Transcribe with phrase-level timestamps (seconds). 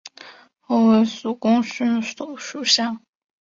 [0.61, 3.01] 后为蜀公孙述属下。